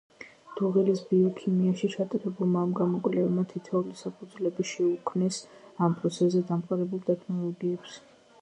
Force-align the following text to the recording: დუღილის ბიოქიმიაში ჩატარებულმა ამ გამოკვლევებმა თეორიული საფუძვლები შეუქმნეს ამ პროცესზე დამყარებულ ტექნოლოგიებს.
დუღილის 0.59 1.01
ბიოქიმიაში 1.09 1.89
ჩატარებულმა 1.95 2.63
ამ 2.67 2.73
გამოკვლევებმა 2.79 3.45
თეორიული 3.51 3.93
საფუძვლები 4.01 4.65
შეუქმნეს 4.73 5.39
ამ 5.89 5.99
პროცესზე 6.01 6.43
დამყარებულ 6.53 7.09
ტექნოლოგიებს. 7.13 7.99